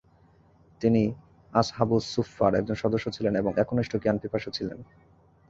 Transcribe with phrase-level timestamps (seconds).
[0.81, 1.01] তিনি
[1.53, 4.79] আসহাবুস সুফফার একজন সদস্য ছিলেন এবং একনিষ্ঠ জ্ঞান পিপাসু ছিলেন।